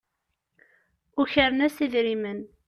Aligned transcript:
Ukren-as 1.21 1.77
idrimen. 1.85 2.39